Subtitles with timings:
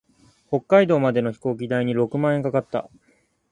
[0.49, 2.89] 北海道までの飛行機代に六万円かかった。